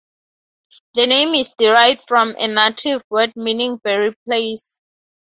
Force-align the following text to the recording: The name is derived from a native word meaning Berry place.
The 0.95 1.05
name 1.05 1.35
is 1.35 1.53
derived 1.59 2.01
from 2.07 2.35
a 2.39 2.47
native 2.47 3.03
word 3.11 3.33
meaning 3.35 3.77
Berry 3.77 4.15
place. 4.25 4.79